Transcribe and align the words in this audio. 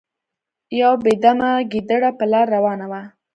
یو 0.81 0.93
بې 1.03 1.13
دمه 1.23 1.49
ګیدړه 1.71 2.09
په 2.19 2.25
لاره 2.31 2.49
روانه 2.55 2.85
وه. 2.91 3.01